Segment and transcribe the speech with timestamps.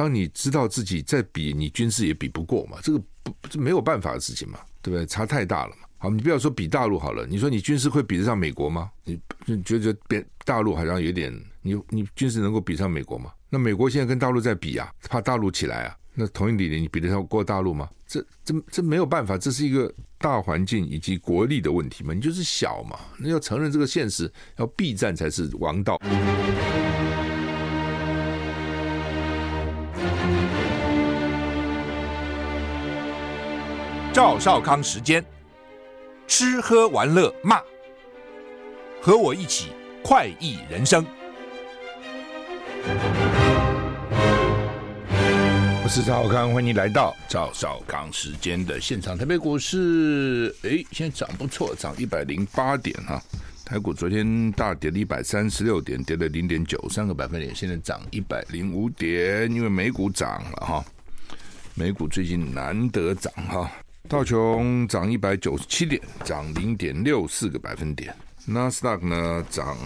[0.00, 5.04] 当你知道自己在比，你军事也比不过嘛，这个不这没有办法的事情嘛，对不对？
[5.04, 5.82] 差太大了嘛。
[5.98, 8.90] 好，你不要说比大陆好了，你说你军事会比得上美国吗？
[9.04, 13.30] 你你觉得别大陆好像有点，你你军事能够比上美国吗？
[13.50, 15.94] 那美国现在跟大陆在比啊，怕大陆起来啊。
[16.14, 17.86] 那同一理念，你比得上过大陆吗？
[18.06, 22.14] 这这这没有办法，这是一个大环境以及国力的问题嘛。
[22.14, 26.00] 你就是小嘛，那要承认这个现实，要避战才是王道。
[34.12, 35.24] 赵少康时间，
[36.26, 37.60] 吃喝玩乐骂，
[39.00, 39.68] 和我一起
[40.02, 41.06] 快意人生。
[45.84, 49.16] 我是赵少康，欢迎你来到赵少康时间的现场。
[49.16, 53.22] 台北股市，哎，现在涨不错，涨一百零八点哈。
[53.64, 60.84] 台股昨天大跌了一百三十六点，跌了零点九三个百分点，现在涨一百零五点，因为美股涨了哈。
[61.74, 63.70] 美股最近难得涨哈，
[64.08, 68.14] 道琼涨一百九十七点，涨零点六四个百分点。
[68.46, 69.76] 纳斯达克呢涨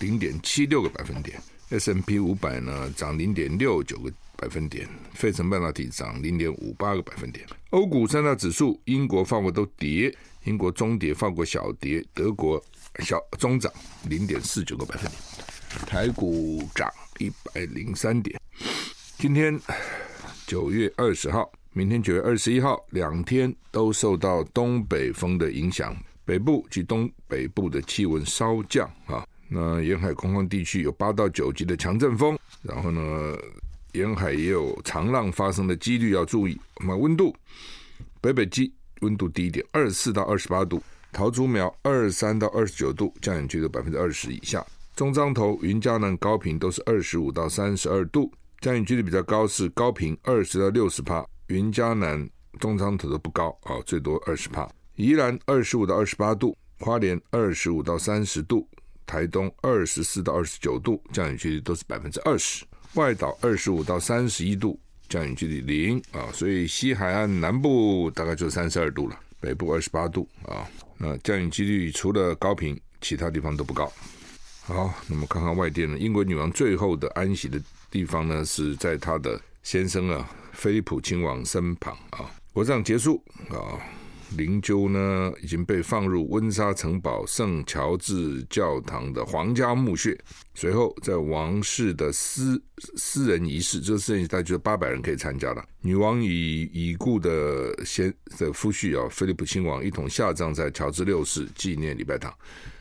[0.00, 4.12] 零点七六个百分点，S&P 五百呢涨零点六九个。
[4.40, 7.46] 百分点，费城半导体涨零点五八个百分点。
[7.72, 10.10] 欧股三大指数，英国、法国都跌，
[10.44, 12.58] 英国中跌，法国小跌，德国
[13.00, 13.70] 小中涨
[14.08, 15.22] 零点四九个百分点。
[15.86, 18.40] 台股涨一百零三点。
[19.18, 19.60] 今天
[20.46, 29.24] 九月二十号，明天九月二十一号，两天都受到东北风的影响，北部及东北部的气温稍降啊。
[29.48, 33.36] 那沿海空旷地区有八到九级的强阵风，然后呢，
[33.92, 36.60] 沿海也有长浪发生的几率要注意。
[36.84, 37.32] 那温度，
[38.20, 40.78] 北北基温度低一点，二十四到二十八度；
[41.12, 44.66] 桃竹苗二三到二十九度，降雨几率百分之二十以下。
[44.96, 54.70] 中彰投、云嘉南、高频都是二十五到三十二度，降雨几率比较高是高频二十到六十帕，云嘉南、中彰投都不高啊，最多二十帕。
[54.94, 58.68] 宜兰二十五到二十八度，花莲二十五到三十度，
[59.04, 62.64] 台东二十四到二十九度，降雨几率都是百分之二十。
[62.94, 64.78] 外岛二十五到三十一度，
[65.08, 70.64] 降雨几率零啊，所以西海岸南部大概就三十二度了，北部二十八度啊。
[70.96, 73.92] 那降雨几率除了高屏，其他地方都不高。
[74.62, 75.98] 好，那么看看外电呢？
[75.98, 77.60] 英国女王最后的安息的
[77.90, 82.30] 地方呢，是在她的先生啊，菲利普亲王身旁啊。
[82.52, 83.80] 国葬结束啊。
[84.36, 90.16] 灵柩呢已经被放入温莎城堡圣乔治教堂的皇家墓穴，
[90.54, 92.62] 随后在王室的私
[92.96, 95.64] 私人仪式，这个私人仪式大概就八百人可以参加了。
[95.80, 102.32] 女王与已故的先的夫婿啊，菲利普亲王一同下葬在乔治六世纪念礼拜堂。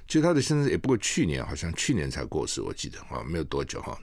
[0.08, 3.98] 其实他的先生也不过去年好像去年才过世，我记得啊，没有多久哈。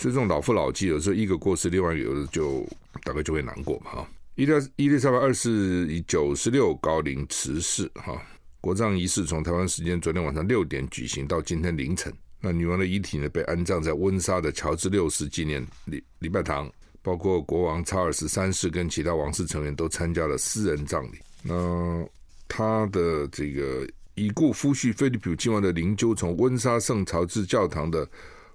[0.00, 2.66] 所以这种老夫老妻，有时候一个过世，另外一个有的就
[3.04, 4.08] 大概就会难过嘛哈。
[4.34, 8.18] 伊丽伊丽莎白二世以九十六高龄辞世，哈，
[8.62, 12.10] 国葬仪式从台湾时间昨天晚上六点举行到今天凌晨。
[12.40, 16.72] 那女王的遗体呢，被安葬在温莎的乔治六世纪念礼礼拜堂，
[17.02, 21.18] 包括国王查尔斯三世跟其他王室成员都参加了私人葬礼。
[21.42, 22.08] 那
[22.48, 28.08] 他的这个已故夫婿菲利普亲王的灵柩从温莎圣乔治教堂的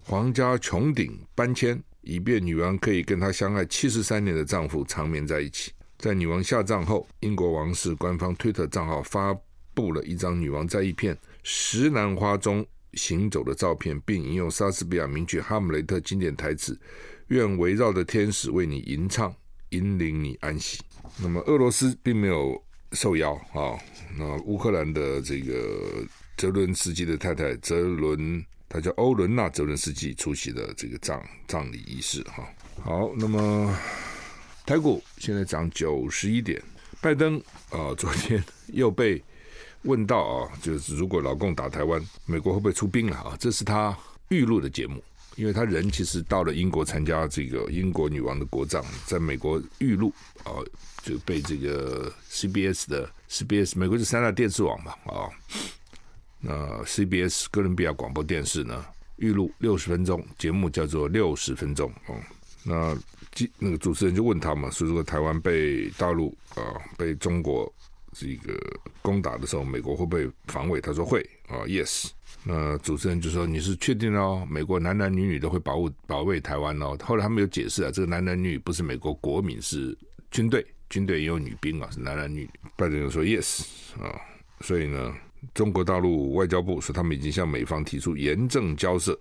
[0.06, 1.82] 皇家穹顶搬迁。
[2.08, 5.72] 以便女王可以跟她相爱七十三年的丈夫长眠在一起。
[5.98, 9.36] 在女王下葬后，英国王室官方推特账号发
[9.74, 16.80] 布了一张女王在一片石楠花中行走的照片，并引用莎士比亚名曲《哈姆雷特》经典台词
[17.30, 19.36] ：“愿围绕着天使为你吟唱，
[19.70, 20.80] 引领你安息。”
[21.18, 23.74] 那么，俄罗斯并没有受邀啊。
[24.16, 26.06] 那乌克兰的这个
[26.38, 28.46] 泽伦斯基的太太泽伦。
[28.68, 32.48] 他叫欧伦娜·泽伦斯基出席的这个葬葬礼仪式哈。
[32.84, 33.78] 好，那么
[34.66, 36.62] 台股现在涨九十一点。
[37.02, 37.38] 拜登
[37.70, 39.22] 啊，昨天又被
[39.84, 43.38] 问到啊，就是如果老共打台湾，美国会不会出兵了啊？
[43.40, 43.96] 这是他
[44.30, 45.04] 预录的节目，
[45.36, 50.12] 因为他人其实到了英国参加这个 英国女王的国葬，在美国预录
[50.44, 50.50] 啊，
[51.04, 55.30] 就被这个 CBS 的 CBS 美国是三大电视网嘛啊。
[56.48, 58.86] 那 CBS 哥伦比亚广播电视呢，
[59.18, 62.16] 预录六十分钟节目，叫做六十分钟哦。
[62.64, 62.96] 那
[63.34, 66.62] 记那个主持人就问他嘛，说如果台湾被大陆啊、
[66.98, 67.74] 被中国
[68.14, 68.54] 这个
[69.02, 70.80] 攻打的时候，美国会不会防卫？
[70.80, 72.12] 他说会啊、，Yes。
[72.44, 76.96] 那主持人就说你是确定哦，美国男男女女都会保护保卫台湾哦。
[77.04, 79.98] 后来他们有解释啊，这个男男女女不是美国国民，是
[80.30, 82.50] 军队，军队也有女兵啊，是男男女女。
[82.76, 83.64] 拜登就说 Yes
[84.00, 84.14] 啊、
[84.62, 85.12] 所以呢。
[85.54, 89.18] 中国大陆外交部说，他们已经向美方提出严正交涉，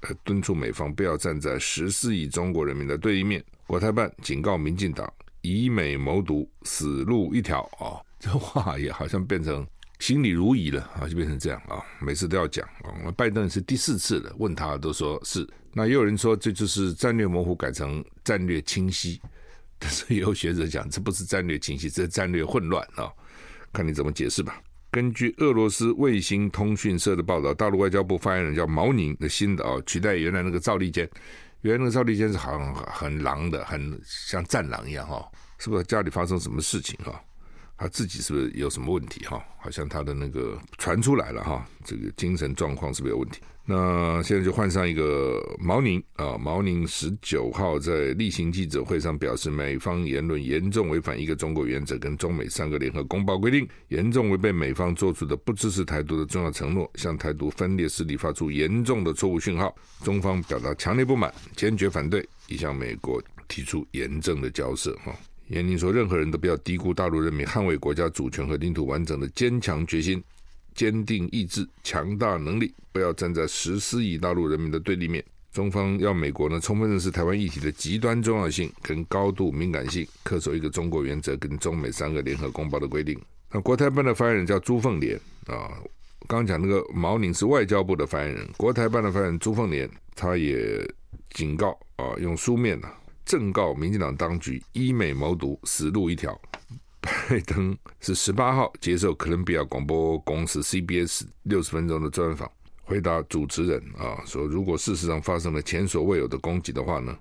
[0.00, 5.10] 呃，敦促美方不要站在十四亿中国人民的对立面，国台办警告民进党
[5.42, 8.00] 以美谋独，死路一条啊！
[8.20, 9.66] 这话也好像变成
[9.98, 13.10] 心里如意了啊，就变成这样啊，每次都要讲啊。
[13.16, 15.46] 拜登是第四次了，问他都说是。
[15.72, 19.20] 那也有人说这就是战略模糊改成战略清晰，
[19.78, 23.12] 但是也有学者讲这不是战略清晰，这是战略混乱啊，
[23.72, 24.62] 看你怎么解释吧。
[24.94, 31.08] 根据俄罗斯卫星通讯社的报道，大陆外交部发言人叫毛宁的新的啊，取代原来那个赵立坚。
[31.62, 37.20] 原来那个赵立坚是好很狼的，很像战狼一样哈，是不是家里发生什么事情哈？
[37.84, 39.44] 他自己是不是有什么问题哈？
[39.60, 43.40] 好像他的那个传出来了哈，这个精神状况是不是有问题？
[43.66, 64.94] 那现在就换上一个毛宁啊，毛宁十九号在例行记者会上表示，美方言论严重违反一个中国原则跟中美三个联合公报规定，严重违背美方做出的不支持台独的重要承诺，向台独分裂势力发出严重的错误讯号，中方表达强烈不满，坚决反对，已向美国提出严正的交涉。
[65.04, 65.14] 哈，
[65.48, 70.22] 严宁说，任何人都不要低估大陆人民捍卫国家主权和领土完整的坚强决心。
[70.74, 75.24] 坚定意志、强大能力，不要站在十四亿大陆人民的对立面。
[75.52, 83.16] 中方要美国呢，充分认识台湾议题的极端重要性跟高度敏感性，恪守一个中国原则跟中美三个联合公报的规定。
[83.52, 85.78] 那国台办的发言人叫朱凤莲啊，
[86.26, 90.84] 刚讲那个毛宁是外交部的发言人，国台办的发言人朱凤莲，他也
[91.30, 96.38] 警告啊，用书面呢、啊，正告民进党当局以美谋独，死路一条。
[97.28, 102.50] 拜登是十八号接受哥伦比亚广播公司 CBS 六十分钟的专访，
[102.82, 107.14] 回答主持人啊说，如果事实上发生了前所未有的攻击的话呢，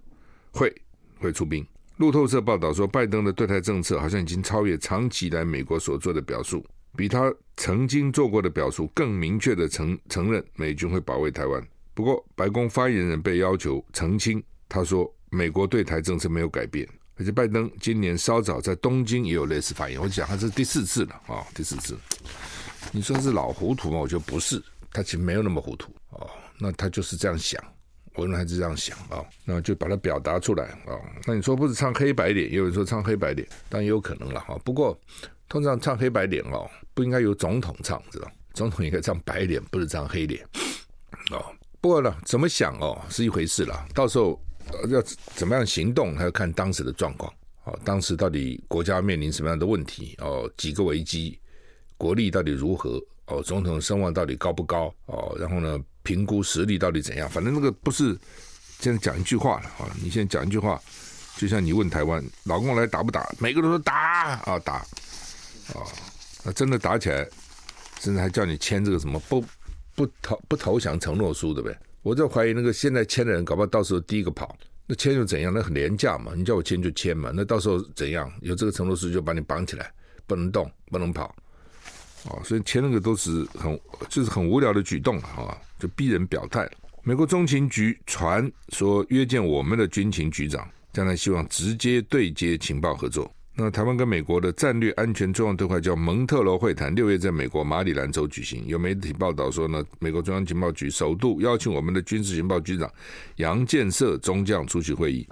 [0.53, 0.73] 会
[1.19, 1.65] 会出兵。
[1.97, 6.65] 路透社报道说，拜登的对台政策好像已经超越长期以来美国所做的表述，
[6.95, 11.61] 比他曾经做过的表述更明确的承承认美军会保卫台湾。
[11.93, 16.87] 不过，白宫发言人被要求澄清，他说美国对台政策没有改变。
[17.15, 21.95] 而且拜登今年稍早在东京也有类似发言，我讲他是第四次了啊、哦，第四次。
[22.91, 23.99] 你说是老糊涂吗？
[23.99, 24.59] 我觉得不是，
[24.91, 26.27] 他其实没有那么糊涂哦。
[26.57, 27.63] 那他就是这样想，
[28.15, 29.25] 我认为他是这样想啊、哦。
[29.45, 31.01] 那就把它表达出来啊、哦。
[31.27, 34.61] 那你说不是唱黑白脸，也有人说唱黑白脸，当然也有可能了哈、哦。
[34.65, 34.99] 不过
[35.47, 38.27] 通常唱黑白脸哦，不应该由总统唱，知道？
[38.55, 40.43] 总统应该唱白脸，不是唱黑脸
[41.29, 41.45] 哦。
[41.79, 44.41] 不过呢，怎么想哦是一回事了，到时候。
[44.89, 45.01] 要
[45.35, 47.33] 怎么样行动，还要看当时的状况。
[47.65, 50.15] 哦，当时到底国家面临什么样的问题？
[50.19, 51.39] 哦，几个危机，
[51.97, 53.01] 国力到底如何？
[53.27, 54.93] 哦，总统声望到底高不高？
[55.05, 57.29] 哦，然后呢，评估实力到底怎样？
[57.29, 58.17] 反正那个不是
[58.79, 59.89] 现在讲一句话了啊！
[60.01, 60.81] 你现在讲一句话，
[61.37, 63.33] 就像你问台湾老公来打不打？
[63.39, 63.95] 每个人都说打
[64.43, 64.73] 啊打
[65.73, 65.87] 啊！
[66.43, 67.25] 那真的打起来，
[68.01, 69.41] 甚至还叫你签这个什么不
[69.95, 71.77] 不投不投降承诺书，对不对？
[72.03, 74.55] 我就怀疑那个现在签的人，搞不好到时候第一个跑，
[74.85, 75.51] 那签又怎样？
[75.53, 78.31] 那很廉价嘛，你叫我签就签嘛，那到时候怎样？
[78.41, 79.91] 有这个承诺书就把你绑起来，
[80.27, 81.33] 不能动，不能跑，
[82.25, 83.79] 哦，所以签那个都是很
[84.09, 86.69] 就是很无聊的举动啊，就逼人表态。
[87.03, 93.33] 美国中情局传说约见我们的军情局长，将来希望直接对接情报合作。
[93.55, 98.65] 那台湾跟美国的战略安全重要对话叫蒙特罗会谈，六月在美国马里兰州举行。
[98.65, 102.91] 有媒体报道说呢，美国中央情报局首度邀请我们的军事情报局长
[103.35, 105.27] 杨建设中将出席会议，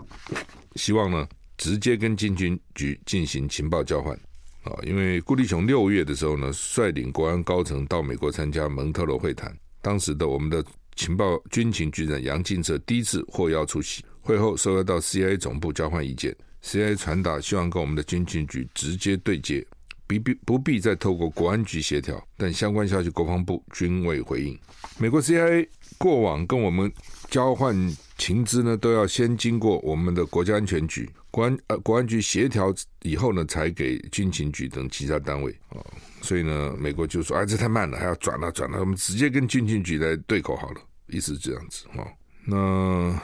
[0.75, 1.27] 希望呢
[1.57, 4.15] 直接跟军局进行情报交换。
[4.63, 9.51] 啊，因为顾立雄六月的时候呢，率领国安高层到美国参加蒙特罗会谈，
[9.81, 10.63] 当时的我们的
[10.95, 16.35] 情报军情局长杨建设第一次获邀出席，会后受邀到 CIA 总部交换意见。
[16.63, 19.65] CIA 传达希望跟我们的军情局直接对接，
[20.07, 24.57] 不必不必再透过国安局协调，但相关消息国防部均未回应。
[24.97, 26.91] 美国 CIA 过往跟我们
[27.29, 27.75] 交换
[28.17, 35.81] 情资呢，都要先经过我们的国家安全局、国安呃国安局协调以后呢，才给军情局等其他单位啊。
[36.21, 42.05] 所以呢，美国就说：“哎，这太慢了，还要转了转了，我们直接跟军情局来对口好了。”意思这样子啊。
[42.45, 43.19] 那。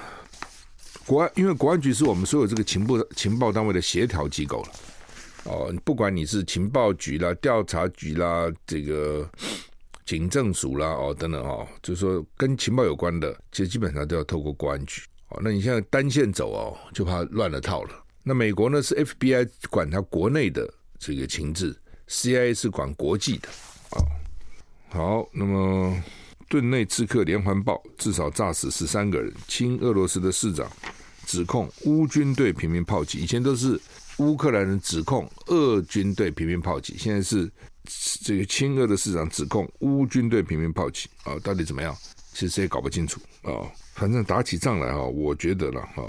[1.07, 4.69] 国安，因为国安局是我们所有这个情报情报单位的协调机构了，
[5.45, 9.27] 哦，不管你是情报局啦、调查局啦、这个
[10.05, 15.01] 警政署啦，哦等等哦，就是说跟情报有关的，其实基本上都要透过国安局。
[15.29, 18.03] 哦，那你现在单线走哦，就怕乱了套了。
[18.23, 21.73] 那美国呢是 FBI 管它国内的这个情治
[22.09, 23.47] ，CIA 是管国际的。
[23.91, 24.03] 哦，
[24.89, 26.03] 好，那么
[26.49, 30.69] 顿内刺客连环爆，至少炸死十三个人，亲俄罗斯的市长。
[31.27, 33.79] 指控乌军对平民炮击，以前都是
[34.17, 37.51] 乌克兰人指控俄军对平民炮击，现在是
[38.23, 41.93] 这个亲俄的市长指控乌军对平民炮击啊，到底怎么样？
[42.33, 43.51] 其实也搞不清楚啊。
[43.93, 46.03] 反正打起仗来哈，我觉得了哈，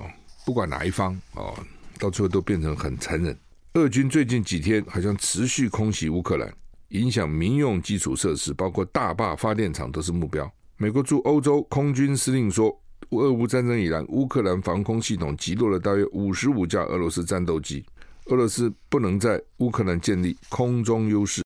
[0.46, 1.52] 不管哪一方啊，
[1.98, 3.36] 到最后都变成很残忍。
[3.74, 6.52] 俄军最近几天好像持续空袭乌克兰，
[6.90, 10.50] 影响民用基础设施，包括大坝发电厂都是目标。
[10.76, 12.78] 美国驻欧洲空军司令说，
[13.10, 17.84] 俄乌战争以来，乌克兰防空系统击落了大约五十五架俄罗斯战斗机。
[18.26, 21.42] 俄罗斯不能在乌克兰建立空中优势。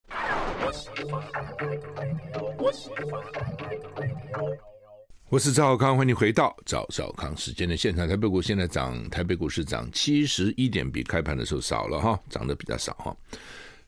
[5.28, 8.09] 我是赵少康，欢迎回到赵小康时间的现场。
[8.09, 13.16] 台北股现在涨，台北股市涨七十一点，比开盘的时候少了哈，涨得比较少哈。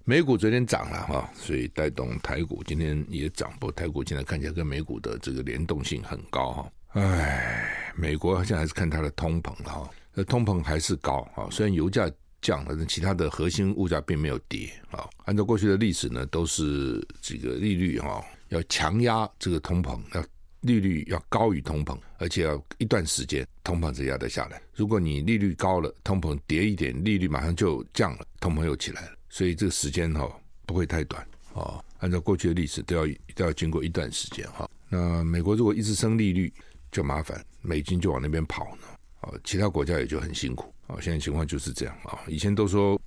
[0.05, 3.51] 美股昨天涨了哈，所以带动台股今天也涨。
[3.59, 6.71] 不过台股现在看起来跟美股的这个联动性很高哈。
[6.95, 11.47] 哎，美国现在还是看它的通膨哈，那通膨还是高啊。
[11.51, 12.11] 虽然油价
[12.41, 15.09] 降了，但其他的核心物价并没有跌啊。
[15.27, 20.25] 按照过去的历史呢，都是这个利率哈要强压这个通膨要。
[20.65, 24.59] 利率要高于通膨，而且要一段时间，通膨才压得下来。
[24.75, 29.13] 如果你利率高了，通膨跌一点，利率马上就降了，通膨又起来了。
[29.29, 30.27] 所以这个时间哈
[30.65, 31.23] 不会太短
[31.53, 31.85] 啊。
[31.99, 34.67] 按照过去的历史，都要都要经过一段时间哈。
[34.89, 36.51] 那美国如果一直升利率，
[36.95, 38.87] 就麻烦，美金就往那边跑呢。
[39.21, 40.73] 哦，其他国家也就很辛苦。
[40.87, 42.21] 哦，现在情况就是这样啊。
[42.29, 42.99] 以前都说。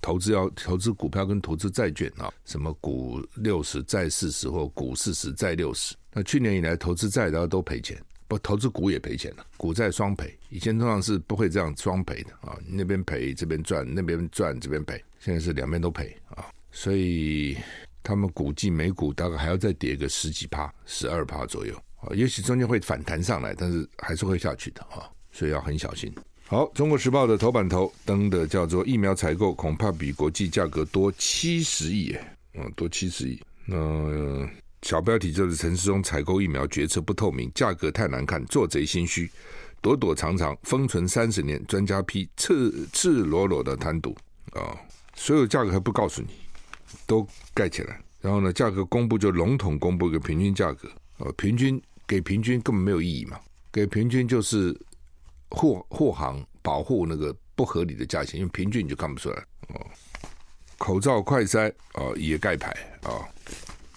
[0.00, 5.96] 投资要投资股票跟投资债券啊，什么股六十债四十或股四十债六十。
[6.12, 10.32] 那去年以来投资债然后都赔钱，不投资股也赔钱了，股债双赔。
[10.48, 15.02] 以前通常是不会这样双赔的啊，那边赔这边赚，那边赚这边赔。
[15.18, 17.58] 现在是两边都赔啊，所以
[18.00, 21.74] 他们估计美股大概还要再跌个十几趴、十二趴左右
[22.06, 26.12] 啊，也许中间会反弹上来，但是还是会下去的啊，所以要很小心。
[26.46, 32.14] 好，《中国时报》的头版头登的叫做“疫苗采购恐怕比国际价格多七十亿”，
[32.52, 33.40] 嗯，多七十亿。
[33.64, 34.46] 那、
[34.82, 39.30] 小标题就是陈时中采购疫苗决策不透明，价格太难看，做贼心虚，
[39.80, 44.14] 躲躲藏藏，封存三十年，专家批赤赤裸裸的贪渎
[44.52, 44.76] 啊、
[45.16, 46.28] 所有价格还不告诉你，
[47.06, 53.38] 都盖起来，然后呢，价格公布就笼统公布一个平均价格啊、哦，平均给平均根本没有意义嘛，
[53.72, 54.76] 给平均就是。
[55.50, 59.36] 货货行保护那个不合理的价钱，因为平均你就看不出来
[59.68, 59.86] 哦。
[60.78, 62.70] 口罩、快筛哦也盖牌
[63.02, 63.22] 啊，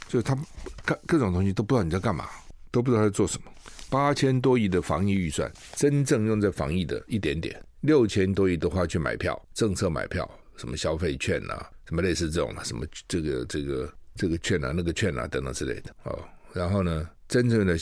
[0.08, 0.38] 就他
[0.86, 2.30] 各各种东西都不知道你在干嘛，
[2.70, 3.52] 都不知道在做什么。
[3.90, 16.20] 八千多亿的防疫预算，真正用在防疫的一点点，六千多亿都花去买票，政策买票，什么消费券啊，什么类似这种啊，什么这个这个这个券啊，那个券啊等等之类的哦。
[16.54, 17.78] 然后呢，真正的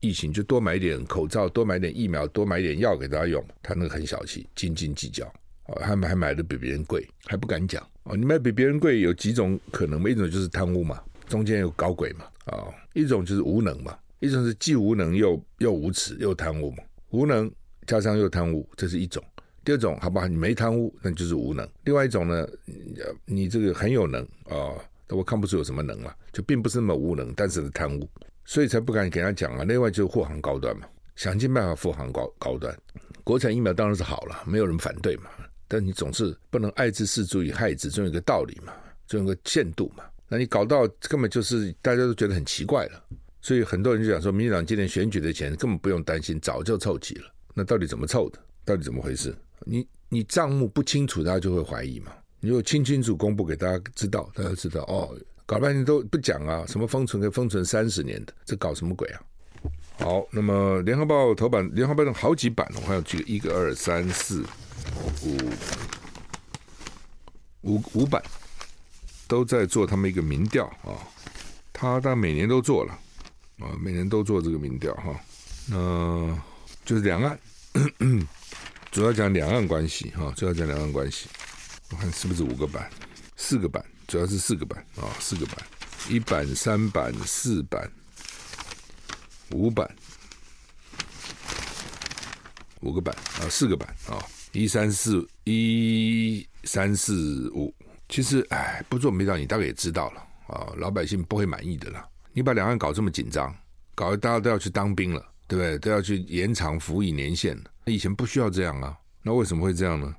[0.00, 3.44] 疫情就多买点口罩，多买点疫苗，多买点药给大家用。
[3.62, 5.26] 他那个很小气，斤斤计较，
[5.66, 8.16] 哦，还还买的比别人贵，还不敢讲哦。
[8.16, 10.00] 你买比别人贵有几种可能？
[10.08, 16.82] 一种就是贪污嘛，中间有搞鬼嘛，啊、一种就是无能嘛，一种是既无能又又无耻又贪污嘛。
[17.10, 17.50] 无能
[17.86, 19.22] 加上又贪污，这是一种。
[19.64, 20.28] 第二种，好不好？
[20.28, 21.68] 你没贪污，那就是无能。
[21.84, 22.46] 另外一种呢，
[23.24, 24.54] 你这个很有能啊。
[24.54, 28.08] 哦我看不出有什么能嘛，就并不是那么无能，但是贪污，
[28.44, 29.64] 所以才不敢给他讲啊。
[29.64, 30.86] 另外就是货行高端嘛，
[31.16, 32.76] 想尽办法货行高高端。
[33.22, 35.30] 国产疫苗当然是好了，没有人反对嘛。
[35.66, 38.72] 但你总是不能爱之深以害之，总有个道理嘛，
[39.06, 40.04] 总有个限度嘛。
[40.28, 43.02] 那你搞到根本就是大家都觉得很奇怪了，
[43.40, 47.24] 所以很多人就讲说，民进党今年选举的钱根本不用担心，早就凑齐了。
[47.54, 48.38] 那到底怎么凑的？
[48.64, 49.34] 到底怎么回事？
[49.60, 52.12] 你你账目不清楚，大家就会怀疑嘛。
[52.40, 55.16] 你如果清清楚公布给大家知道，大家知道哦。
[55.46, 59.20] 搞半天都不讲啊，什么封存可以封存三十年的，这搞什么鬼啊？
[59.98, 64.44] 好，那么联合报头版，联合报的好几版，我还有几个，一个二三四
[67.62, 68.22] 五五五版，
[69.28, 70.96] 都在做他们一个民调啊。
[71.72, 72.98] 他当然每年都做了
[73.60, 75.14] 啊，每年都做这个民调哈。
[75.66, 76.36] 那
[76.84, 77.38] 就是两岸，
[78.90, 81.28] 主要讲两岸关系哈，主要讲两岸关系。
[81.90, 82.90] 我看是不是五个版，
[83.36, 85.56] 四个版，主要是四个版啊、四个版，
[86.08, 87.90] 一版、三版、四版、
[89.50, 89.90] 五版，
[92.82, 97.74] 五个版啊，四个版啊，一三四一三四五。
[98.08, 102.06] 其实，哎，不做没道理，你大概也知道了啊，老百姓不会满意的啦。
[102.32, 103.52] 你把两岸搞这么紧张，
[103.96, 105.76] 搞得大家都要去当兵了，对不对？
[105.80, 107.64] 都要去延长服役年限了。
[107.86, 110.14] 以前不需要这样啊，那为什么会这样呢？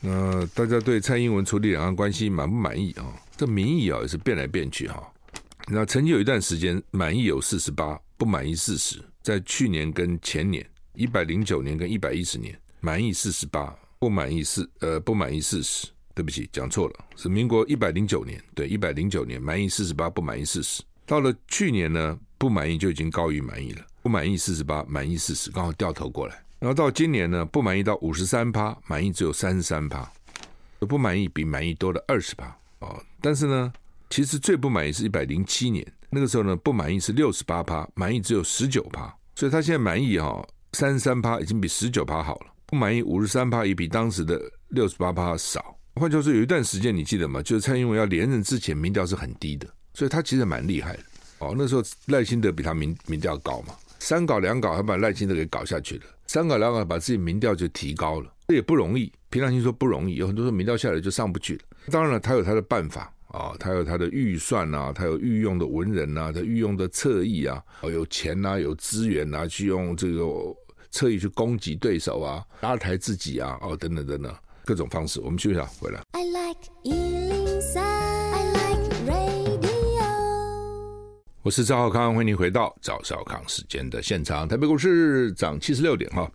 [0.00, 3.04] 那大家对蔡英文处理两岸关系满不满意啊？
[3.36, 5.12] 这民意啊也是变来变去哈。
[5.68, 8.98] 那曾经有一段时间满意有四十八，不满意四十。
[9.22, 15.86] 在去年跟前年，一百零九年跟一百一十年，满意四十八，不满意四呃不满意四十。
[16.12, 20.82] 对不起，讲错了，是民国一百零九年，对，一百零九年满意四十八，不满意四十。
[21.06, 26.42] 到了去年呢，不满意就已经高于满意了，不满意四十八，满意四十，刚好掉头过来。
[26.60, 30.06] 然后到今年呢，不满意到五十三趴，满意只有三十三趴，
[30.80, 33.02] 不满意比满意多了二十趴哦。
[33.22, 33.72] 但是呢，
[34.10, 44.38] 其实最不满意是一百零七年那个时候呢，不满意是六十八趴，满意只有十九趴，所以他现在满意哈三十三趴已经比十九趴好了，不满意五十三趴也比当时的
[44.68, 45.74] 六十八趴少。
[45.94, 47.42] 换句话说，有一段时间你记得吗？
[47.42, 51.02] 就是蔡英文要连任之前，民调是很低的，所以他其实蛮厉害的
[51.38, 51.54] 哦。
[51.56, 53.74] 那时候赖清德比他民民调高嘛。
[53.98, 56.04] 三搞两搞，还把赖清德给搞下去了。
[56.32, 59.12] 三搞两搞，把自己民调就提高了，这也不容易。
[59.30, 61.62] 平常心说不容易，有很多时候民调下来就上不去了。
[61.90, 70.24] 当然了，他有他的办法啊，他有他的预算啊，他有御用的文人啊，他御用的侧翼啊，有钱啊，有资源啊，去用这个
[70.92, 74.32] 侧翼去攻击对手啊，拉抬自己啊，哦，等等等等，
[74.64, 75.20] 各种方式。
[75.20, 76.00] 我们休息下，回来。
[76.12, 77.39] I like
[81.42, 84.46] 我是赵少康，欢迎你回到赵少康时间的现场。
[84.46, 86.30] 台北股市涨七十六点哈。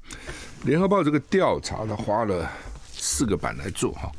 [0.63, 2.49] 联合报这个调查，他花了
[2.91, 4.11] 四个版来做哈。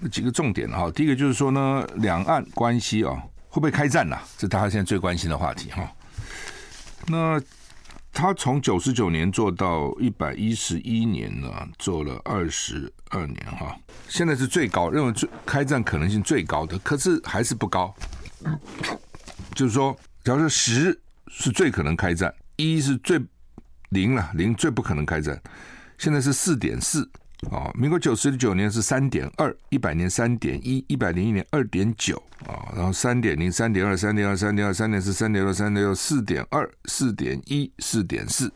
[0.00, 4.18] 那几个重点哈，第一个就是说呢，两岸关系啊会不会开战呐？
[4.38, 5.86] 这大家现在最关心的话题哈。
[7.08, 7.38] 那
[8.14, 13.76] 他从九十九年做到一百一十一年呢，做了二十二年哈。
[14.08, 17.94] 现在是最高，认为最开战可能性最高的，可是还是不高。
[19.62, 23.16] 就是说，假如说十是最可能开战，一是最
[23.90, 25.40] 零了，零最不可能开战。
[25.98, 27.08] 现在是四点四
[27.48, 38.52] 啊，民国九十九年是三点二，一百年三点一，一百零一年二点九啊，然后三点零、三点二、三点二、三点二、三点四、三点六、三点六、四点二、四点一、四点四。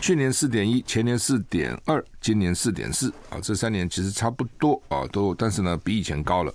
[0.00, 6.54] 去年四点一，前年四点二，今年四点四啊，这三年其实差不多啊，都但是呢比以前高了，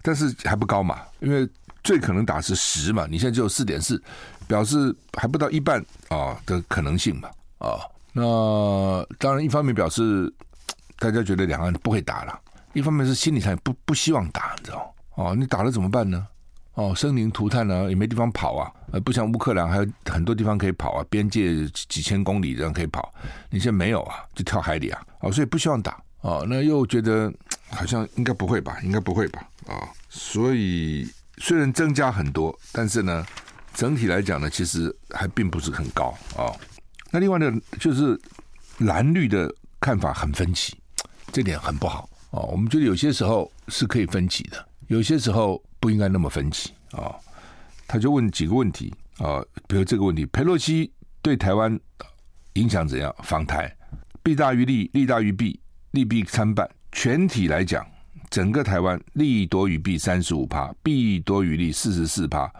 [0.00, 1.46] 但是还不高嘛，因为。
[1.82, 4.02] 最可能打是十嘛，你现在只有四点四，
[4.46, 7.78] 表示还不到一半啊的可能性嘛啊。
[8.12, 10.32] 那当然，一方面表示
[10.98, 12.40] 大家觉得两岸不会打了，
[12.72, 16.26] 一方面是心理上不不希望打，你知道哦，你打了怎么办呢？
[16.74, 18.72] 哦，生灵涂炭呢，也没地方跑啊。
[18.92, 23.12] 呃，不像乌克兰还有很多地方可以跑啊，边界几千公里这样可以跑，
[23.50, 25.00] 你现在没有啊，就跳海里啊。
[25.20, 26.44] 哦，所以不希望打哦。
[26.48, 27.32] 那又觉得
[27.70, 31.08] 好像应该不会吧，应该不会吧啊，所以。
[31.40, 33.24] 虽然增加很多，但是呢，
[33.74, 36.56] 整体来讲呢，其实还并不是很高啊、哦。
[37.10, 38.20] 那另外呢，就是
[38.78, 40.76] 蓝绿的看法很分歧，
[41.32, 42.48] 这点很不好啊、哦。
[42.52, 47.14] 我们觉得有些时候是可以分歧的，有些时候不应该那么分歧啊、
[47.86, 51.78] 他就问几个问题啊、比如这个问题：裴洛西对台湾
[52.54, 53.14] 影响怎样？
[53.22, 53.74] 访台
[54.22, 55.60] 弊大于利，利大于弊，
[55.92, 56.68] 利弊参半。
[56.90, 57.86] 全体来讲。
[58.30, 62.50] 整个台湾利多于弊三十五趴，弊多于利四十四趴，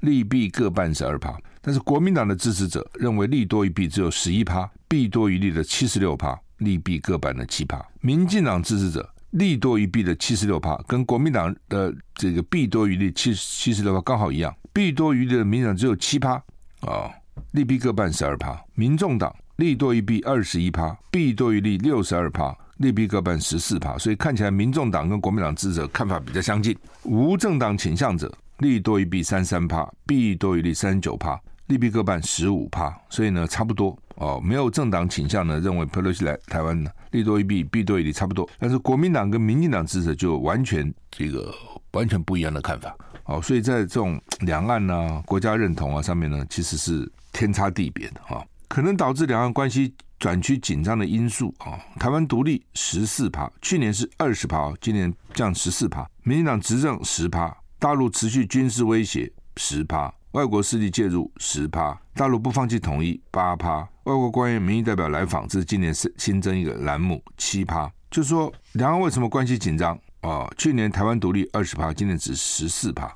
[0.00, 1.36] 利弊各半十二趴。
[1.60, 7.84] 但是国民党的支持者认为利多于弊只有十一趴，弊多于利的七十六趴，利弊各半的七趴。
[8.00, 16.34] 民进党支持者利多于弊的七十六趴，跟国民党的这个弊多于利七七十六趴刚好一样，弊多于利的民进党只有七趴
[16.82, 17.10] 啊，
[17.50, 18.56] 利弊各半十二趴。
[18.74, 22.56] 民众党利多于弊二十一趴，弊多于利六十二趴。
[22.78, 26.76] 利弊各半十四趴，所以看起来民众党跟国民党支持者看法比较相近。
[27.04, 34.40] 无政党倾向者利多于弊三三趴，弊多于利三十九趴，利弊各半十五趴，所以呢差不多哦。
[34.44, 38.48] 没有政党倾向呢，认为佩洛西来台湾呢利多于弊，弊多于利差不多。
[38.58, 41.54] 但是国民党跟民进党支持者就完全这个
[41.92, 43.40] 完全不一样的看法哦。
[43.40, 49.94] 所以在这种两岸啊、国家认同啊上面呢，其实是天差地别的哈，可能导致两岸关系。
[50.18, 56.08] 转趋紧张的因素啊，台湾独立十四趴，去年是二十趴，今年降十四趴。
[56.22, 67.90] 民进党执政十趴，大陆持续军事威胁十趴，外国势力介入十趴，大陆不放弃统一八趴，外国官员民意代表来访，这是今年新新增一个栏目七趴。
[68.10, 70.48] 就是说，两岸为什么关系紧张啊？
[70.56, 73.14] 去年台湾独立二十趴，今年只十四趴。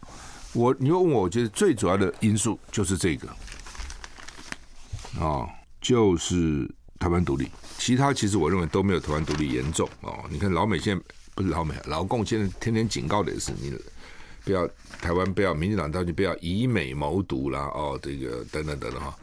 [0.53, 3.29] 我你问我，我觉得最主要的因素就是这个
[5.19, 5.49] 啊，
[5.81, 6.71] 就是。
[7.01, 10.23] 台湾独立，其他其实我认为都没有台湾独立严重哦。
[10.31, 11.03] 你看老美现在
[11.35, 13.75] 不是老美，老共现在天天警告的也是你，
[14.45, 14.69] 不要
[15.01, 19.17] 台湾不要民进党到底不要以美谋独啦哦，这个等等等等哈，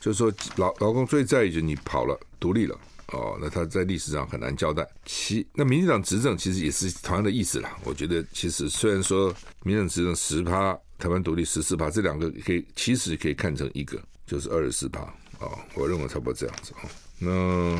[0.00, 4.88] 就是说老老共最在意就是你跑了独立了哦，那他在历史上很难交代。
[5.04, 7.76] 其那民进党执政其实也是同样的意思啦。
[7.82, 15.00] 我觉得其实虽然说民进执政十趴，台湾独立十四趴，这两个可以其实可以看成一个，就是二十四趴
[15.40, 15.58] 哦。
[15.74, 16.88] 我认为差不多这样子哈。
[17.18, 17.78] 那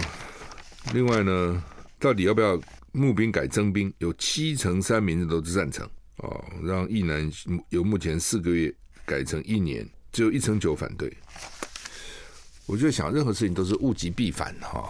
[0.93, 1.63] 另外呢，
[1.99, 2.61] 到底要不要
[2.93, 3.93] 募兵改征兵？
[3.99, 7.31] 有七成三民众都是赞成哦，让役男
[7.71, 8.73] 由目前四个月
[9.05, 11.13] 改成一年，只有一成九反对。
[12.67, 14.89] 我就想，任何事情都是物极必反哈。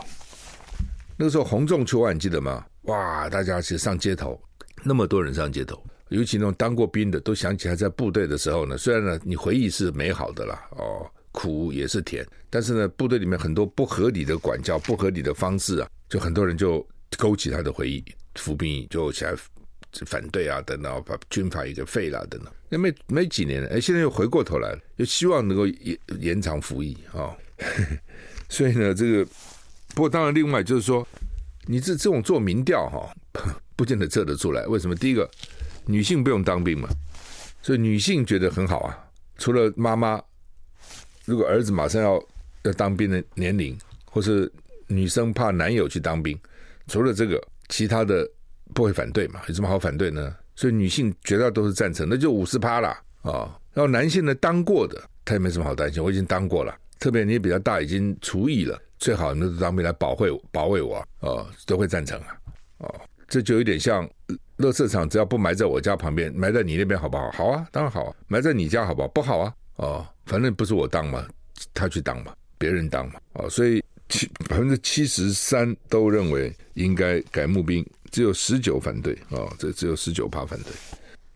[1.16, 2.64] 那个时候洪仲丘案你记得吗？
[2.82, 4.40] 哇，大家其实上街头，
[4.82, 8.76] 那么多人上街头，尤其那种当过兵的，都想起还在部队的时候呢。
[8.76, 16.86] 虽然呢，你回忆是美好的啦，哦，苦也是甜，但是呢，部队里面很多不合理的管教、不合理的方式啊，就很多人就
[17.18, 18.02] 勾起他的回忆，
[18.36, 19.34] 服兵役就起来
[20.06, 22.52] 反对啊，等等，把军法也给废了，等等。
[22.68, 27.18] 那没没几年，哎，现在又回过头来了，又希望能够延延长服役啊。
[27.18, 27.36] 哦
[28.48, 29.24] 所以呢，这个
[29.94, 31.06] 不过当然，另外就是说，
[31.66, 33.12] 你这这种做民调哈，
[33.74, 34.64] 不见得测得出来。
[34.66, 34.94] 为什么？
[34.94, 35.28] 第一个，
[35.86, 36.88] 女性不用当兵嘛，
[37.62, 38.96] 所以女性觉得很好啊。
[39.38, 40.22] 除了妈妈，
[41.24, 42.22] 如果儿子马上要
[42.64, 44.50] 要当兵的年龄，或是
[44.86, 46.38] 女生怕男友去当兵，
[46.86, 48.28] 除了这个，其他的
[48.74, 49.40] 不会反对嘛？
[49.48, 50.34] 有什么好反对呢？
[50.54, 53.58] 所以女性绝大多数赞成，那就五十趴啦啊。
[53.72, 56.76] 然后男性呢，当过的他也没什么好担心，我已经当过了。
[57.00, 62.36] 特别你比较大，已经除役了，最好你当兵来保卫保卫我哦，都会赞成啊
[62.78, 64.08] 哦，这就有点像
[64.56, 67.30] 乐色场，只要不埋在我家旁边，埋在你那边好不好？
[67.32, 69.08] 好啊，当然好啊，埋在你家好不好？
[69.08, 71.26] 不好啊哦，反正不是我当嘛，
[71.72, 80.72] 他去当嘛，别人当嘛哦，所以七百分之七十三都认为应该改募兵，只有十九反对哦，这只有十九怕反对。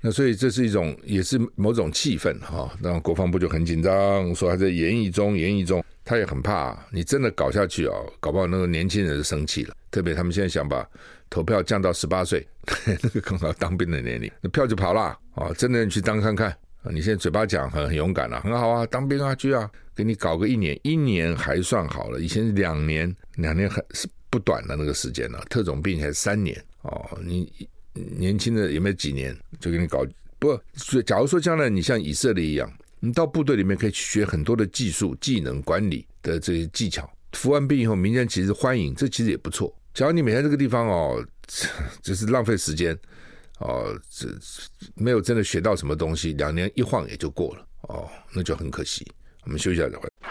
[0.01, 2.73] 那所以这是一种，也是某种气氛哈。
[2.81, 9.75] 那国防部就很紧张，说还在演绎中，演绎中，他也很怕你真的搞下去啊，搞不好那个年轻人就生气了。
[9.91, 10.89] 特别他们现在想把
[11.29, 12.47] 投票降到十八岁，
[13.03, 15.51] 那个刚好当兵的年龄，那票就跑了啊！
[15.59, 16.91] 真的你去当看看啊！
[16.93, 27.69] 你现在嘴巴讲很很勇敢了，很好啊，当兵啊去啊，给你搞个一年，一年还算好了，以前两年，两年还是不短的那个时间了，特种兵还三年哦，你。
[28.17, 30.07] 年轻的有没有几年就给你搞？
[30.39, 30.57] 不，
[31.05, 37.11] 假如说将来你像以色列一样，你到部队里面可以去学很多的技术、技能、管理的这些技巧。
[37.33, 39.77] 服完兵以后，民间其实欢迎，这其实也不错。
[39.95, 41.27] 假如你每天这个地方哦，
[42.01, 42.97] 就是浪费时间
[43.59, 44.29] 哦，这
[44.95, 49.07] 没有真的学到什么东西，两年一晃也就过了哦，那就很可惜。
[49.45, 50.29] 我们休息一下再回来。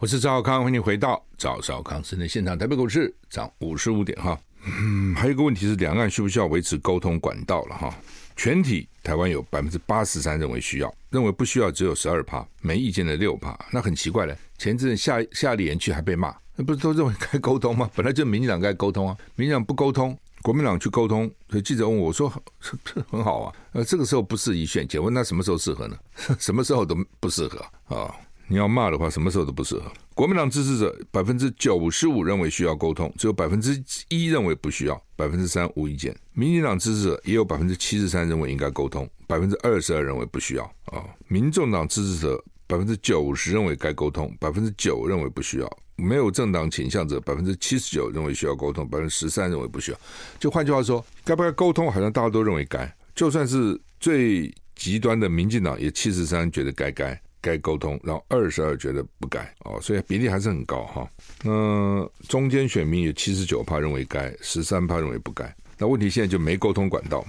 [0.00, 2.58] 我是赵少康，欢迎回到赵少康室内现场。
[2.58, 4.40] 台北股市涨五十五点哈。
[4.64, 7.94] 嗯，还有一个问题是，两岸需不需要维持沟通管道了哈？
[8.36, 13.58] 全体台湾有百分之八十三认为需要，认为不需要只有十二趴，没意见的六趴。
[13.70, 17.90] 那很奇怪了，前阵夏夏立言去还被骂，不是都认为该沟通吗？
[17.94, 21.30] 本来就民进党该沟通啊，民进党不沟通，国民党去沟通。
[21.48, 22.32] 所以记者问我说
[22.84, 25.96] ：“这很好啊，呃，这个时候不适宜选，请问那什么时候适合呢？
[26.38, 28.14] 什么时候都不适合啊。”
[28.52, 29.84] 你要骂的话，什么时候都不适合。
[30.12, 36.12] 国民党支持者百分之九十五认为需要沟通，只有百分之一认为不需要，百分之三无意见。
[36.32, 40.64] 民进党支持者也有百分之七十三认为应该沟通，百分之二十二认为不需要。
[40.86, 45.78] 啊，民众党支持者百分之九十认为该沟通，百分之九认为不需要。
[46.00, 50.00] 没有政党倾向者百分之七十九认为需要沟通，百分之十三认为不需要。
[50.38, 52.92] 就换句话说，该不该沟通，好像大家都认为该。
[53.14, 57.20] 就算是最极端的民进党，也七十三觉得该该。
[57.42, 61.08] 该沟通，然后二十二觉得不该哦，所以比例还是很高哈。
[61.42, 65.50] 那中间选民有七十九趴认为该，十三趴认为不该。
[65.78, 67.28] 那问题现在就没沟通管道嘛？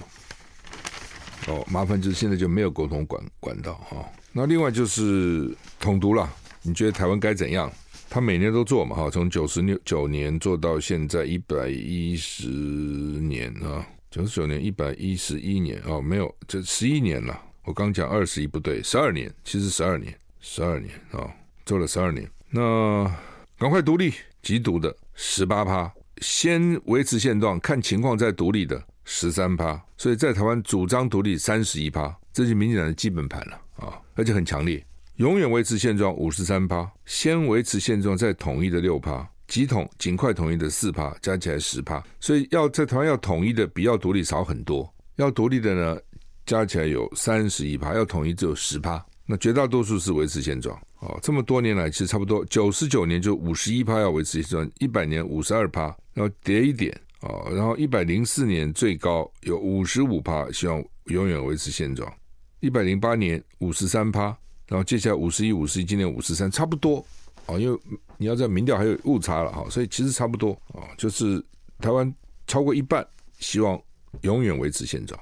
[1.47, 4.05] 哦，麻烦就是现在就没有沟通管管道哈。
[4.33, 6.29] 那另外就是统独了，
[6.61, 7.71] 你觉得台湾该怎样？
[8.13, 17.41] 他每年都做嘛哈，从九十六九年做到现在一百一十年啊，九十九年一百一十一年哦，没有，这十一年了。
[17.63, 21.31] 我刚讲二十一不对，十二年，其实十二年，十二年啊、
[21.65, 22.29] 做了十二年。
[22.49, 23.09] 那
[23.57, 29.81] 赶快独立，急独的十八趴，先维持现状，看情况再独立的十三趴。
[29.97, 34.85] 所以在台湾主张独立三十一趴，这是民进党的基本盘了啊、而且很强烈。
[35.21, 42.03] 永远维持现状五十三趴，先维持现状再统一的六趴，几统尽快统一的四趴，加起来十趴。
[42.19, 45.99] 所以要在台湾要统一的比要独立少很多，要独立的呢？
[46.43, 50.75] 加起来有三十一趴，要统一只有十趴，那绝大多数是维持现状。
[51.01, 62.11] 哦，这么多年来，其实差不多九十九年就五十一趴要维持现状，一百年五十二趴，然后跌一点哦，然后一百零四年最高有五十五趴，希望永远维持现状。
[62.59, 64.35] 一百零八年五十三趴，
[64.71, 67.05] 然后接下来五十一、五十一，今年五十三，差不多
[67.45, 67.59] 哦。
[67.59, 67.77] 因为
[68.15, 71.43] 你要在民调还有误差了哈，所以其实差不多哦，就是
[71.79, 72.09] 台湾
[72.47, 73.05] 超过一半
[73.37, 73.77] 希望
[74.21, 75.19] 永远维持现状。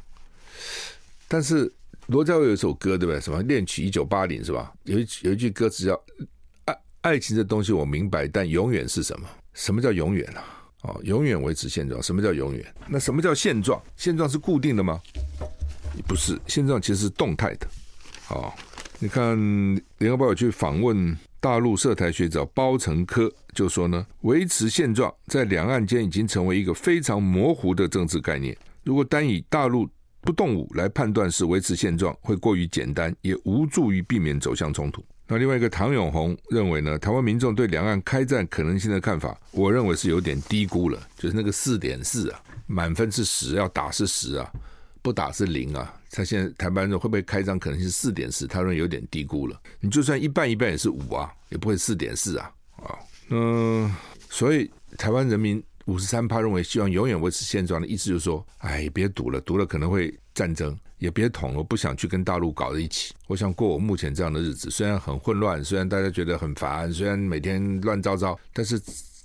[1.27, 1.71] 但是
[2.05, 3.19] 罗大佑有一首歌对不对？
[3.19, 4.71] 什么恋曲一九八零是吧？
[4.83, 5.99] 有一有一句歌词叫
[6.65, 9.27] “爱爱情这东西我明白，但永远是什么？
[9.55, 10.43] 什么叫永远啊？
[10.83, 11.99] 哦，永远维持现状。
[12.03, 12.63] 什么叫永远？
[12.87, 13.81] 那什么叫现状？
[13.97, 15.01] 现状是固定的吗？
[16.07, 17.67] 不是，现状其实是动态的。
[18.29, 18.53] 哦，
[19.01, 19.33] 你看
[19.99, 28.55] 联合报有去访问大陆涉台学者包成科，就说呢，维持现状在两岸间已经成为一个非常模糊的政治概念。
[28.83, 29.87] 如果单以大陆
[30.19, 35.01] 不动武来判断是维持现状，会过于简单，也无助于避免走向冲突。
[35.25, 44.51] 那另外一个唐永红认为呢，台湾民众对两岸开战可能性的看法，我认为是有点低估了，就是那个四点四啊，满分是十，要打是十啊，
[45.09, 45.91] 不打是零啊。
[46.11, 49.59] 他现在台湾人会不会开张，可能是四点四，他认为有点低估了。
[49.79, 52.95] 你就算一半一半也是五啊，也不会四点四啊啊。
[53.29, 53.91] 嗯，
[54.29, 55.63] 所以台湾人民。
[55.85, 68.79] 五十三趴认为希望永远维持现状的意思就是说，哎，别赌了，赌了可能会战争，也别捅了，我不想去跟大陆搞在一起，我想过我目前这样的日子，虽然很混乱，虽然大家觉得很烦，虽然每天乱糟糟，但是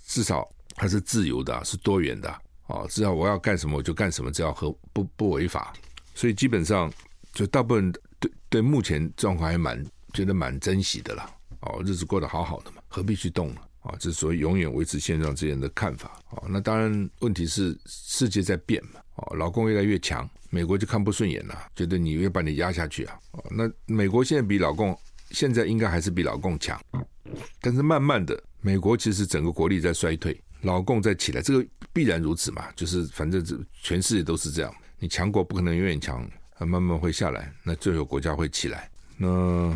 [0.07, 2.35] 至少它是自由的，是多元的，
[2.67, 5.73] 哦，只要我要干什么我就干什么，只要和不不违法，
[6.15, 6.93] 所以基本上
[7.33, 13.61] 就大部分对对目前状况还蛮觉得蛮珍惜的啦，哦，日子过得好好的嘛，何必去动呢？
[13.83, 16.09] 啊，这是所谓永远维持现状之人的看法。
[16.31, 19.01] 啊，那当然，问题是世界在变嘛。
[19.17, 23.19] 哦，老共越来越强，美国就看不顺眼了，觉得你越把你压下去啊。
[23.33, 24.99] 哦，那美国现在比老共
[25.33, 26.81] 现在应该还是比老共强，
[27.61, 32.67] 但是慢慢的，美国其实整个国力在衰退，老共在起来，这个必然如此嘛。
[32.75, 38.91] 就是反正这全世界都是这样，你强国不可能永远强，慢慢会下来，那最后国家会起来。
[39.17, 39.73] 那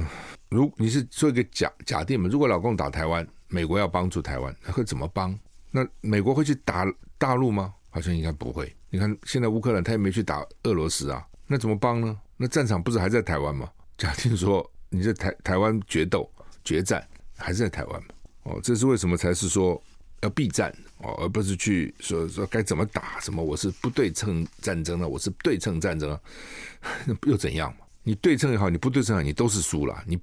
[0.49, 3.27] 如你是做一个假假定嘛，如果老共打台湾。
[3.51, 5.35] 美国要帮助台湾，那会怎么帮？
[5.71, 6.85] 那美国会去打
[7.17, 7.73] 大陆吗？
[7.89, 8.71] 好像应该不会。
[8.91, 12.15] 你看现在乌克兰他也没去打俄罗斯啊，那怎么帮呢？
[12.37, 13.67] 那战场不是还在台湾吗？
[13.97, 16.31] 假定说 你在台台湾决斗
[16.63, 17.03] 决战
[17.39, 18.09] 还是在台湾嘛？
[18.43, 19.83] 哦，这是为什么才是说
[20.23, 23.43] 要避战哦，而不是去说说该怎么打什么？
[23.43, 25.09] 我是不对称战争呢？
[25.09, 26.19] 我是对称战争，
[27.07, 27.87] 那 又怎样嘛？
[28.03, 30.03] 你对称也好，你不对称也好，你都是输了。
[30.07, 30.19] 你。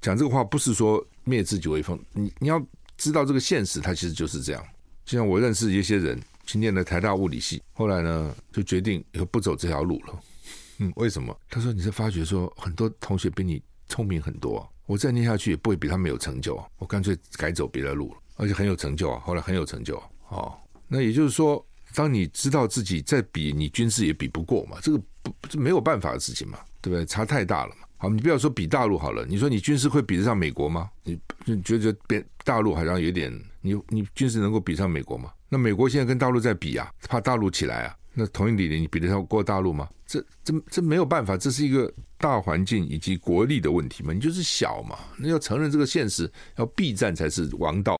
[0.00, 2.64] 讲这个话不是说灭自己威风，你你要
[2.96, 4.64] 知道这个现实，它其实就是这样。
[5.04, 6.16] 就像我认识一些人，
[6.46, 10.20] 去念了台大物理系，后来呢就决定以后不走这条路了。
[10.78, 11.36] 嗯，为什么？
[11.50, 19.20] 他说你是发觉说很多同学比你聪明很多，我再念下去也不会比他们有成就，我干脆改走别的路了，而且很有成就啊。
[19.24, 20.56] 后来很有成就哦。
[20.88, 21.62] 那也就是说，
[21.94, 27.04] 当你知道自己再比你军事也比不过嘛，这个不这没有办法的事情嘛，对不对？
[27.04, 27.86] 差太大了嘛。
[27.98, 30.88] 好，你不要说比大陆好了，你说你军事会比得上美国吗？
[31.02, 35.32] 你你觉得别大陆好像有点，你你军事能够比上美国吗？
[35.48, 39.88] 那美国现在跟大陆在比啊，怕大陆起来啊，那同一理念你比得上过大陆吗？
[40.06, 47.97] 这这这没有办法，这是一个大环境以及国力的问题嘛，你就是小嘛，那要承认这个现实，要避战才是王道。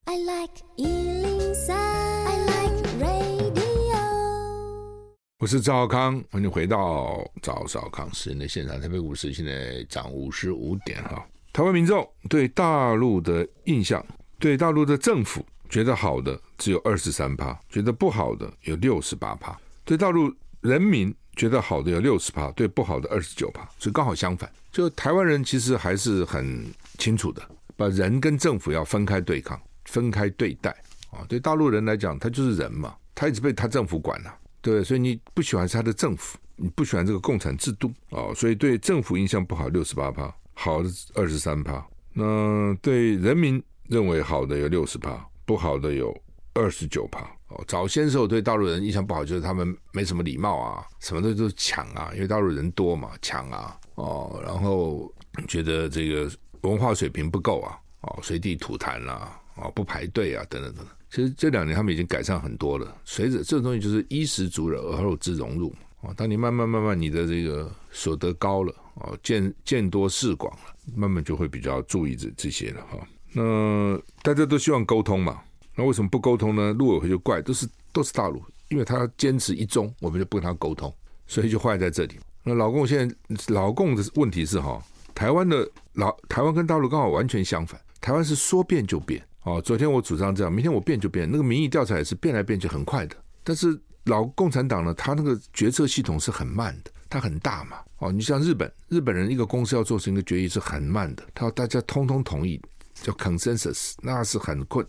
[5.40, 8.81] 我是赵康，欢迎回到赵少康时间的现场。
[8.81, 11.24] 台北股市现在涨五十五点哈。
[11.53, 14.05] 台湾民众对大陆的印象，
[14.40, 19.57] 对大陆的政府觉得好的只有二十三趴，觉得不好的有六十八趴。
[19.85, 20.29] 对大陆
[20.61, 24.51] 人民觉得好的有六十趴，对不好的二十九趴，所以刚好相反。
[24.72, 26.66] 就台湾人其实还是很
[26.98, 27.40] 清楚的，
[27.77, 30.70] 把人跟政府要分开对抗、分开对待
[31.12, 31.24] 啊。
[31.29, 34.35] 对大陆人来讲，他就是人嘛，他一直被他政府管了。
[34.61, 41.85] 对，所以你不喜欢是他的政府，你不喜欢这个共产制度啊，所以对政府印象不好，六十八趴，好的二十三趴。
[42.12, 46.14] 那对人民认为好的有六十趴，不好的有
[46.55, 47.21] 二十九趴。
[47.49, 55.11] 哦，早先时候对大陆人印象不好，就是他们没什么礼貌啊，什么都都抢啊，因为大陆人多嘛，抢啊，哦，然后
[55.47, 56.31] 觉得这个
[56.62, 60.94] 文化水平不够啊，哦，随地吐痰啊，哦，不排队啊，等等等等。
[61.11, 62.97] 其实这两年他们已经改善很多了。
[63.05, 66.12] 随着这种东西就是衣食足了，而后知荣辱啊。
[66.16, 72.99] 当你慢慢慢慢你的这个所得高了啊，见见多识广了，慢慢就会比较注意这这些了哈。
[73.33, 75.40] 那大家都希望沟通嘛，
[75.75, 76.73] 那为什么不沟通呢？
[76.73, 80.92] 陆委会就怪都是都是大陆，因为他坚持一中，我们就不跟他沟通，
[81.27, 82.18] 所以就坏在这里。
[82.42, 83.16] 那老共现在
[83.49, 84.83] 老共的问题是哈，
[85.14, 89.23] 台湾的老台湾跟大陆刚好完全相反，台湾是说变就变。
[89.49, 91.27] 哦，昨天我主张这样，明天我变就变。
[91.31, 93.17] 那个民意调查也是变来变去，很快的。
[93.43, 97.79] 但是老共产党呢，他那个决策系统是很慢的，他很大嘛。
[97.99, 102.61] 哦，你像日本，日本人一个公司要做成一个决议是很慢的，他要大家通通同意，
[102.93, 104.87] 叫 consensus，那是很困，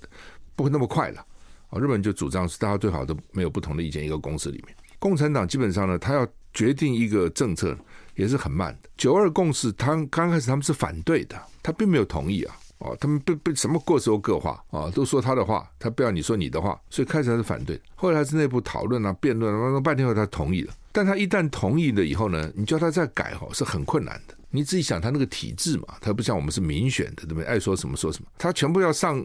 [0.55, 1.25] 不会那么快了。
[1.69, 4.75] 哦，日本就主张是大家最好都没有不同的意见，一个公司里面。
[4.99, 7.77] 共产党基本上呢，他要决定一个政策
[8.15, 8.89] 也是很慢的。
[8.97, 12.55] 九二共识，他刚开始他们是反对的，他并没有同意啊。
[12.79, 20.73] 哦，他们被被什么各说各话啊，都说他的话，他不要你说你的话，所以开始还是反对，后来还是内部讨论啊、辩论啊，半天后他同意了。
[20.91, 27.43] 但他一旦同意了以后呢，你叫他再改哈是很困难的，你自己想，他那个体制嘛，他不像我们是民选的，对不对？
[27.43, 29.23] 爱说什么说什么，他全部要上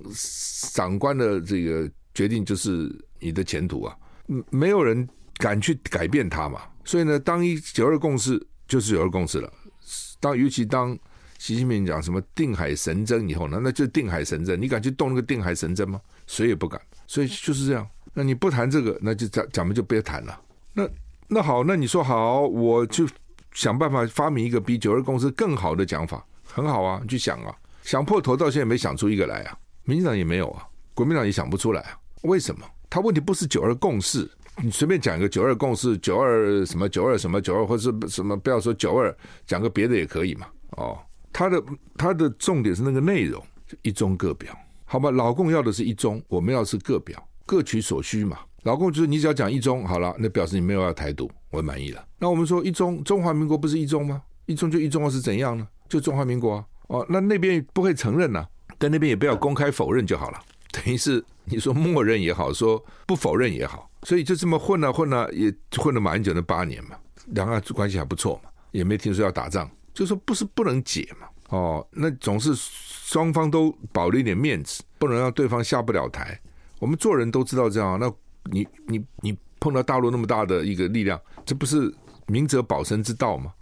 [0.73, 3.97] 长官的这个决定，就是你的前途啊，
[4.51, 6.61] 没有人敢去改变他嘛。
[6.85, 9.51] 所以呢，当一九二共识就是九二共识了。
[10.21, 10.97] 当尤其当
[11.45, 16.01] 习近平讲什么定海神针以后呢，那就定海神针，你敢去动那个定海神针吗？
[16.27, 16.81] 谁也不敢。
[17.07, 17.87] 所以就是这样。
[18.15, 20.41] 那你不谈这个，那就咱咱们就别谈了。
[20.73, 20.89] 那
[21.29, 23.07] 那好，那你说好，我就
[23.53, 29.59] 想办法发明一个比九二共识更好的讲法，很好啊，你去想啊，想破头到现在没想出一个来啊。
[29.85, 31.99] 民进党也没有啊，国民党也想不出来啊。
[32.23, 32.67] 为什么？
[32.89, 34.27] 他问题不是九二共识，
[34.63, 39.15] 你随便讲一个九二共识，九二什么九二什么九二，或是什么，不要说九二，
[39.47, 40.47] 讲个别的也可以嘛。
[40.71, 40.99] 哦，
[41.35, 41.63] 他的
[41.99, 43.45] 他的重点是那个内容，
[43.83, 44.57] 一中各表。
[44.85, 48.39] 好吧，老共要的是一中，我们要的是各表，各取所需嘛。
[48.63, 52.03] 老共就是你只要讲一中好了，那表示你没有要台独，我满意了。
[52.19, 54.23] 那我们说一中，中华民国不是一中吗？
[54.47, 55.67] 一中就一中，是怎样呢？
[55.89, 56.65] 就中华民国啊。
[56.87, 60.41] 哦，那那边不会承认呐、啊，但那边也不要公开否认就好了。
[60.71, 66.97] 等于是你说默认也好，说不否认也好，所以就这么混了、啊、混了、啊，也混了蛮久的八年嘛，
[67.29, 71.27] 两岸关系还不错嘛，也没听说要打仗，就说不是不能解嘛。
[71.49, 72.55] 哦，那总是。
[73.05, 76.41] 双方都保留一点面子，不能让对方下不了台。
[76.81, 78.01] 我们做人都知道这样。
[78.01, 78.13] 那
[78.51, 81.95] 你你你碰到大陆那么大的一个力量，这不是
[82.27, 83.53] 明哲保身之道吗？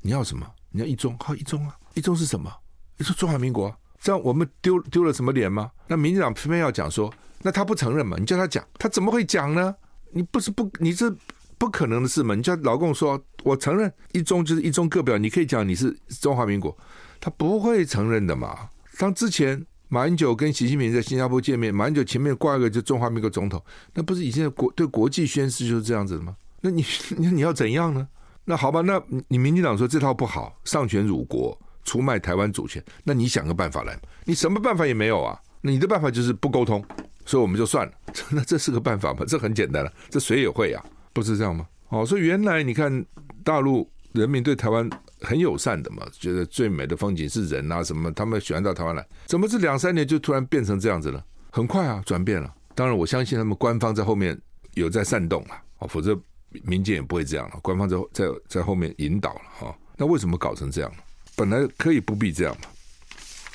[0.00, 0.46] 你要什么？
[0.70, 1.14] 你要一中？
[1.18, 1.76] 好，一中啊！
[1.94, 2.50] 一中是什么？
[2.96, 5.70] 你说中华民国，这样我们丢丢了什么脸吗？
[5.88, 8.16] 那民进党偏偏要讲说，那他不承认嘛？
[8.18, 9.74] 你叫他讲，他怎么会讲呢？
[10.12, 11.14] 你不是不，你这
[11.62, 12.34] 不可能的事嘛？
[12.34, 16.76] 你叫老共说，我承认一中就是一中各表，你可以讲你是中华民国，
[17.20, 18.68] 他不会承认的嘛。
[18.98, 26.34] 当之前马英九跟习近平在新加坡见面，马英九前面挂一个就中华民国总统，那不是以前的国对国际宣誓就是这样子的吗？
[26.60, 26.84] 那你
[27.16, 28.08] 你你要怎样呢？
[28.44, 35.40] 那好吧，那你民进党说这套不好，丧权辱国，出卖台湾主权，那你想个办法来，你什么办法也没有啊？
[35.60, 36.84] 那你的办法就是不沟通，
[37.24, 37.92] 所以我们就算了。
[38.32, 39.20] 那这是个办法吗？
[39.28, 41.66] 这很简单了，这谁也会啊，不是这样吗？
[41.88, 43.04] 哦，所以原来你看
[43.44, 44.88] 大陆人民对台湾。
[45.24, 51.24] 很友善的嘛，觉得最美的风景是人啊，什么他们喜欢到台湾来，怎么这两三年就突然变成这样子了？
[51.52, 52.52] 很快啊，转变了。
[52.74, 54.36] 当然，我相信他们官方在后面
[54.74, 56.20] 有在煽动了，哦，否则
[56.64, 57.60] 民间也不会这样了。
[57.62, 59.78] 官方在在在后面引导了哈。
[59.96, 60.92] 那为什么搞成这样？
[61.36, 62.66] 本来可以不必这样嘛，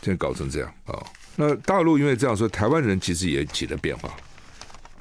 [0.01, 1.03] 现在搞成这样啊？
[1.35, 4.09] 那大陆因为这样说，台湾人其实也起了变化。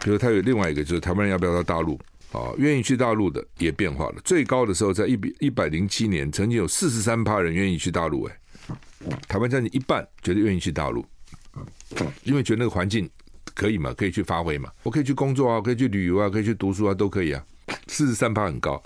[0.01, 1.97] 比如他有另外一个，就是台湾人要不要到大陆？
[2.33, 4.17] 啊，愿意去大陆的也变化了。
[4.25, 8.25] 最高的时候，在一比一百零七年，曾经有四十三趴人愿意去大陆。
[8.25, 8.39] 哎，
[9.29, 11.05] 台湾将近一半觉得愿意去大陆，
[12.25, 13.09] 因为觉得那个环境
[13.55, 14.71] 可以嘛，可以去发挥嘛。
[14.83, 17.43] 我可以去工作啊，可以去旅游啊，可以去读书啊，都可以啊。
[17.87, 18.83] 四十三趴很高，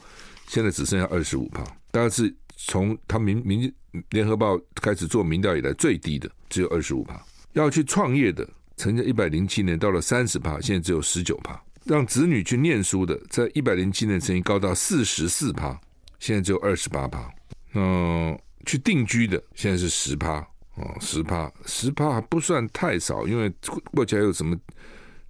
[0.47, 3.73] 现在只剩下二十五趴，大概是从他民民
[4.11, 7.21] 联合报开始做民调以来最低的，只有二十五趴。
[7.55, 11.61] 要去创业的，曾经一百零七年到了三十趴，现在只有十九趴。
[11.85, 15.81] 让子女去念书的，在一百零七年曾经高到四十四趴，
[16.19, 17.29] 现在只有二十八趴。
[17.75, 20.39] 嗯，去定居的现在是十趴，
[20.75, 23.51] 哦，十趴，十趴还不算太少，因为
[23.93, 24.57] 过去还有什么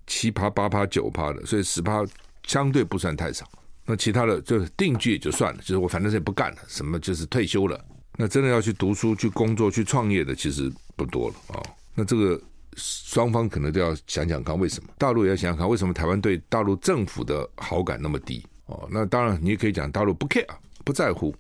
[0.06, 2.04] 七趴、八趴、九趴的，所以十趴
[2.44, 3.48] 相对不算太少。
[3.86, 7.78] 那其他的就定居也就算了，就是我反正是也不干了，什么就是退休了。
[8.16, 11.62] 那真的要去读书、去工作、去创业的，其实不多了啊。
[11.94, 12.40] 那这个。
[12.76, 18.44] 双方可能都要想想看，为什么大陆也要想想看，为什么台湾对大陆政府的好感那么低？
[18.66, 20.46] 哦，那当然你也可以讲大陆不 care，
[20.84, 21.34] 不在乎，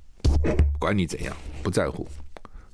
[0.78, 2.06] 管你怎样，不在乎，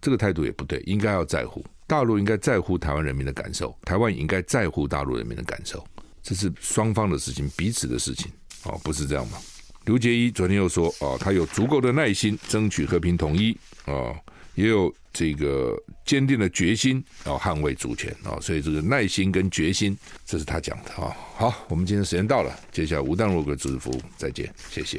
[0.01, 1.64] 这个态度也不对，应该要在乎。
[1.87, 5.87] 大陆应该在乎台湾人民的感受，台湾也应该在乎大陆人民的感受，
[6.23, 8.33] 这是双方的事情，彼此的事情，
[8.64, 9.38] 哦，不是这样吗？
[9.85, 14.16] 刘杰一昨天又说，哦，他有足够的耐心争取和平统一，哦。
[14.57, 15.75] 也有这个
[16.05, 21.17] 坚定的决心，要捍卫主权啊，所以这个耐心跟决心，这是他讲的啊。
[21.35, 24.95] 好，我们今天时间到了，接下来吴淡如给主持服务，再见，谢谢。